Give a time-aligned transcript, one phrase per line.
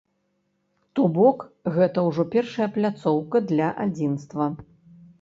[0.99, 1.37] То бок,
[1.77, 4.53] гэта ўжо першая пляцоўка для адзінства.